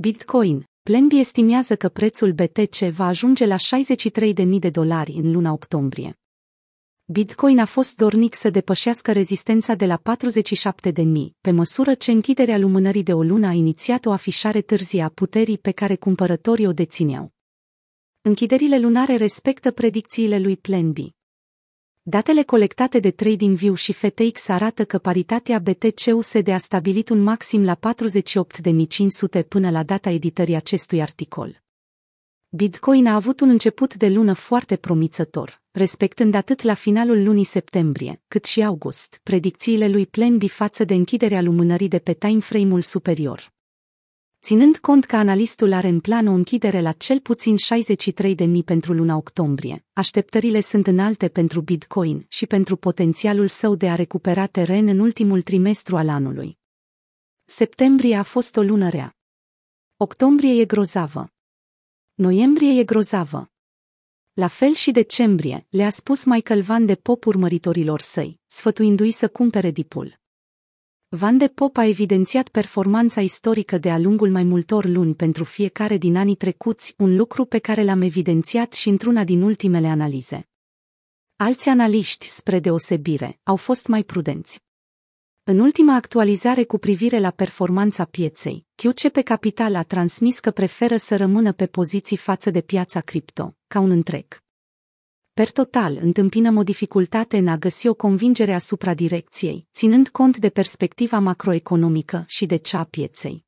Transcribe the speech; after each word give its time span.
Bitcoin. 0.00 0.64
Plenby 0.82 1.18
estimează 1.18 1.76
că 1.76 1.88
prețul 1.88 2.32
BTC 2.32 2.76
va 2.76 3.06
ajunge 3.06 3.46
la 3.46 3.56
63.000 3.56 4.58
de 4.58 4.70
dolari 4.70 5.12
în 5.12 5.32
luna 5.32 5.52
octombrie. 5.52 6.18
Bitcoin 7.04 7.58
a 7.58 7.64
fost 7.64 7.96
dornic 7.96 8.34
să 8.34 8.50
depășească 8.50 9.12
rezistența 9.12 9.74
de 9.74 9.86
la 9.86 10.00
47.000, 10.00 11.02
pe 11.40 11.50
măsură 11.50 11.94
ce 11.94 12.10
închiderea 12.10 12.58
lumânării 12.58 13.02
de 13.02 13.12
o 13.12 13.22
lună 13.22 13.46
a 13.46 13.52
inițiat 13.52 14.06
o 14.06 14.12
afișare 14.12 14.60
târzie 14.60 15.02
a 15.02 15.08
puterii 15.08 15.58
pe 15.58 15.70
care 15.70 15.96
cumpărătorii 15.96 16.66
o 16.66 16.72
dețineau. 16.72 17.32
Închiderile 18.20 18.78
lunare 18.78 19.16
respectă 19.16 19.70
predicțiile 19.70 20.38
lui 20.38 20.56
Plenby. 20.56 21.17
Datele 22.10 22.42
colectate 22.42 22.98
de 22.98 23.10
TradingView 23.10 23.74
și 23.74 23.92
FTX 23.92 24.48
arată 24.48 24.84
că 24.84 24.98
paritatea 24.98 25.58
BTC-USD 25.58 26.48
a 26.48 26.58
stabilit 26.58 27.08
un 27.08 27.22
maxim 27.22 27.64
la 27.64 27.78
48.500 29.40 29.46
până 29.48 29.70
la 29.70 29.82
data 29.82 30.10
editării 30.10 30.54
acestui 30.54 31.00
articol. 31.00 31.62
Bitcoin 32.48 33.06
a 33.06 33.14
avut 33.14 33.40
un 33.40 33.48
început 33.48 33.94
de 33.94 34.08
lună 34.08 34.32
foarte 34.32 34.76
promițător, 34.76 35.62
respectând 35.70 36.34
atât 36.34 36.62
la 36.62 36.74
finalul 36.74 37.24
lunii 37.24 37.44
septembrie, 37.44 38.20
cât 38.28 38.44
și 38.44 38.64
august, 38.64 39.20
predicțiile 39.22 39.88
lui 39.88 40.06
Plenby 40.06 40.48
față 40.48 40.84
de 40.84 40.94
închiderea 40.94 41.42
lumânării 41.42 41.88
de 41.88 41.98
pe 41.98 42.12
timeframe-ul 42.12 42.82
superior. 42.82 43.52
Ținând 44.42 44.78
cont 44.78 45.04
că 45.04 45.16
analistul 45.16 45.72
are 45.72 45.88
în 45.88 46.00
plan 46.00 46.26
o 46.26 46.32
închidere 46.32 46.80
la 46.80 46.92
cel 46.92 47.20
puțin 47.20 47.56
63.000 47.56 48.64
pentru 48.64 48.92
luna 48.92 49.16
octombrie, 49.16 49.84
așteptările 49.92 50.60
sunt 50.60 50.86
înalte 50.86 51.28
pentru 51.28 51.60
Bitcoin 51.60 52.24
și 52.28 52.46
pentru 52.46 52.76
potențialul 52.76 53.48
său 53.48 53.74
de 53.74 53.88
a 53.88 53.94
recupera 53.94 54.46
teren 54.46 54.88
în 54.88 54.98
ultimul 54.98 55.42
trimestru 55.42 55.96
al 55.96 56.08
anului. 56.08 56.58
Septembrie 57.44 58.16
a 58.16 58.22
fost 58.22 58.56
o 58.56 58.62
lună 58.62 58.88
rea. 58.88 59.16
Octombrie 59.96 60.60
e 60.60 60.64
grozavă. 60.64 61.32
Noiembrie 62.14 62.78
e 62.78 62.84
grozavă. 62.84 63.50
La 64.32 64.46
fel 64.46 64.72
și 64.72 64.90
decembrie, 64.90 65.66
le-a 65.70 65.90
spus 65.90 66.24
Michael 66.24 66.62
Van 66.62 66.86
de 66.86 66.94
Pop 66.94 67.26
urmăritorilor 67.26 68.00
săi, 68.00 68.40
sfătuindu-i 68.46 69.10
să 69.10 69.28
cumpere 69.28 69.70
dipul. 69.70 70.20
Van 71.10 71.38
de 71.38 71.48
Pop 71.48 71.76
a 71.76 71.84
evidențiat 71.84 72.48
performanța 72.48 73.20
istorică 73.20 73.78
de-a 73.78 73.98
lungul 73.98 74.30
mai 74.30 74.42
multor 74.42 74.84
luni 74.84 75.14
pentru 75.14 75.44
fiecare 75.44 75.96
din 75.96 76.16
anii 76.16 76.34
trecuți, 76.34 76.94
un 76.98 77.16
lucru 77.16 77.44
pe 77.44 77.58
care 77.58 77.82
l-am 77.82 78.00
evidențiat 78.00 78.72
și 78.72 78.88
într-una 78.88 79.24
din 79.24 79.42
ultimele 79.42 79.86
analize. 79.86 80.48
Alți 81.36 81.68
analiști, 81.68 82.28
spre 82.28 82.58
deosebire, 82.58 83.40
au 83.42 83.56
fost 83.56 83.86
mai 83.86 84.02
prudenți. 84.04 84.60
În 85.42 85.58
ultima 85.58 85.94
actualizare 85.94 86.64
cu 86.64 86.78
privire 86.78 87.18
la 87.18 87.30
performanța 87.30 88.04
pieței, 88.04 88.66
QCP 88.74 89.22
Capital 89.22 89.74
a 89.74 89.82
transmis 89.82 90.38
că 90.38 90.50
preferă 90.50 90.96
să 90.96 91.16
rămână 91.16 91.52
pe 91.52 91.66
poziții 91.66 92.16
față 92.16 92.50
de 92.50 92.60
piața 92.60 93.00
cripto, 93.00 93.56
ca 93.66 93.80
un 93.80 93.90
întreg. 93.90 94.46
Per 95.38 95.50
total, 95.50 95.98
întâmpinăm 96.02 96.56
o 96.56 96.62
dificultate 96.62 97.36
în 97.36 97.48
a 97.48 97.56
găsi 97.56 97.88
o 97.88 97.94
convingere 97.94 98.54
asupra 98.54 98.94
direcției, 98.94 99.66
ținând 99.72 100.08
cont 100.08 100.38
de 100.38 100.48
perspectiva 100.48 101.18
macroeconomică 101.18 102.24
și 102.26 102.46
de 102.46 102.56
cea 102.56 102.78
a 102.78 102.84
pieței. 102.84 103.44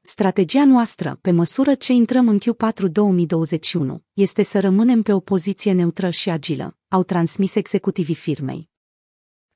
Strategia 0.00 0.64
noastră, 0.64 1.18
pe 1.20 1.30
măsură 1.30 1.74
ce 1.74 1.92
intrăm 1.92 2.28
în 2.28 2.38
Q4 2.38 2.90
2021, 2.92 4.02
este 4.12 4.42
să 4.42 4.60
rămânem 4.60 5.02
pe 5.02 5.12
o 5.12 5.20
poziție 5.20 5.72
neutră 5.72 6.10
și 6.10 6.30
agilă, 6.30 6.76
au 6.88 7.02
transmis 7.02 7.54
executivii 7.54 8.14
firmei. 8.14 8.70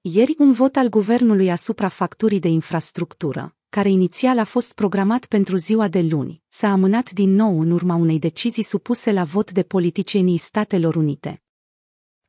Ieri, 0.01 0.35
un 0.39 0.53
vot 0.53 0.77
al 0.77 0.89
guvernului 0.89 1.51
asupra 1.51 1.89
facturii 1.89 2.39
de 2.39 2.49
infrastructură, 2.49 3.57
care 3.69 3.91
inițial 3.91 4.39
a 4.39 4.45
fost 4.45 4.75
programat 4.75 5.27
pentru 5.27 5.57
ziua 5.57 5.89
de 5.89 6.01
luni, 6.01 6.43
s-a 6.49 6.69
amânat 6.69 7.11
din 7.11 7.35
nou 7.35 7.61
în 7.61 7.71
urma 7.71 7.95
unei 7.95 8.19
decizii 8.19 8.63
supuse 8.63 9.13
la 9.13 9.25
vot 9.25 9.53
de 9.53 9.63
politicienii 9.63 10.37
Statelor 10.37 10.97
Unite. 10.97 11.41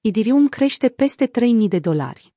Idirium 0.01 0.47
crește 0.47 0.89
peste 0.89 1.27
3.000 1.27 1.31
de 1.67 1.79
dolari. 1.79 2.33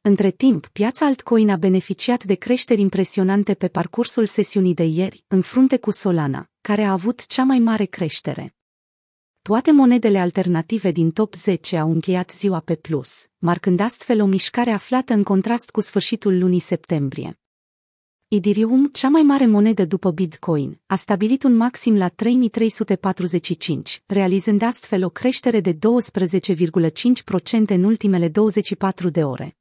Între 0.00 0.30
timp, 0.30 0.66
piața 0.66 1.06
altcoin 1.06 1.50
a 1.50 1.56
beneficiat 1.56 2.24
de 2.24 2.34
creșteri 2.34 2.80
impresionante 2.80 3.54
pe 3.54 3.68
parcursul 3.68 4.26
sesiunii 4.26 4.74
de 4.74 4.84
ieri, 4.84 5.24
în 5.26 5.40
frunte 5.40 5.78
cu 5.78 5.90
Solana, 5.90 6.50
care 6.60 6.82
a 6.82 6.92
avut 6.92 7.26
cea 7.26 7.44
mai 7.44 7.58
mare 7.58 7.84
creștere. 7.84 8.54
Toate 9.42 9.72
monedele 9.72 10.18
alternative 10.18 10.90
din 10.90 11.10
top 11.10 11.34
10 11.34 11.76
au 11.76 11.90
încheiat 11.90 12.30
ziua 12.30 12.60
pe 12.60 12.74
plus, 12.74 13.26
marcând 13.38 13.80
astfel 13.80 14.20
o 14.20 14.26
mișcare 14.26 14.70
aflată 14.70 15.12
în 15.12 15.22
contrast 15.22 15.70
cu 15.70 15.80
sfârșitul 15.80 16.38
lunii 16.38 16.60
septembrie. 16.60 17.40
Idirium, 18.28 18.86
cea 18.92 19.08
mai 19.08 19.22
mare 19.22 19.46
monedă 19.46 19.84
după 19.84 20.10
Bitcoin, 20.10 20.80
a 20.86 20.94
stabilit 20.94 21.42
un 21.42 21.56
maxim 21.56 21.96
la 21.96 22.08
3345, 22.08 24.02
realizând 24.06 24.62
astfel 24.62 25.04
o 25.04 25.08
creștere 25.08 25.60
de 25.60 25.72
12,5% 25.72 25.78
în 27.66 27.84
ultimele 27.84 28.28
24 28.28 29.08
de 29.08 29.24
ore. 29.24 29.56